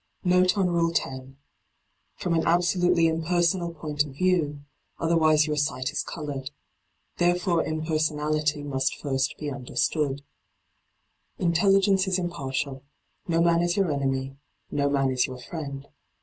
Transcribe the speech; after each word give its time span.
JVbfe 0.25 0.57
on 0.57 0.69
Rule 0.71 0.91
10.— 0.91 1.37
From 2.17 2.33
an 2.33 2.43
absolutely 2.43 3.07
im 3.07 3.21
personal 3.21 3.71
point 3.71 4.03
of 4.03 4.15
view, 4.15 4.61
otherwise 4.97 5.45
your 5.45 5.55
sight 5.57 5.91
is 5.91 6.01
coloured. 6.01 6.49
Therefore 7.17 7.63
impersonality 7.63 8.63
must 8.63 8.95
first 8.99 9.35
be 9.37 9.51
understood. 9.51 10.23
Intelligence 11.37 12.07
is 12.07 12.17
impartial: 12.17 12.81
no 13.27 13.41
man 13.43 13.61
is 13.61 13.77
your 13.77 13.91
enemy: 13.91 14.37
no 14.71 14.89
man 14.89 15.11
is 15.11 15.27
your 15.27 15.37
friend. 15.39 15.87